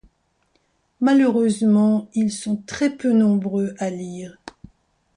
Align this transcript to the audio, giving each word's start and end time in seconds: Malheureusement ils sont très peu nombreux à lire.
Malheureusement 0.99 2.09
ils 2.15 2.31
sont 2.31 2.55
très 2.65 2.89
peu 2.89 3.11
nombreux 3.13 3.75
à 3.77 3.91
lire. 3.91 4.35